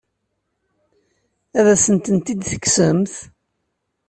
[1.57, 3.15] Ad asent-tent-tekksemt?